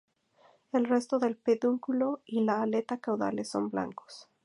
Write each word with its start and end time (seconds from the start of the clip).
El 0.71 0.85
resto 0.85 1.19
del 1.19 1.37
pedúnculo 1.37 2.21
y 2.25 2.43
la 2.43 2.63
aleta 2.63 2.97
caudales 2.97 3.49
son 3.49 3.69
blancos. 3.69 4.27